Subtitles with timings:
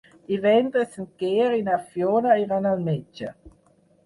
[0.29, 3.31] Divendres en Quer i na Fiona iran al metge.